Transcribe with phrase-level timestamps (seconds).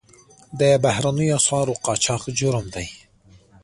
[0.59, 2.87] د بهرنیو اسعارو قاچاق جرم دی